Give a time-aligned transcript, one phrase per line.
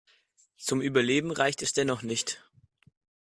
[0.57, 2.43] Zum Überleben reichte es dennoch nicht.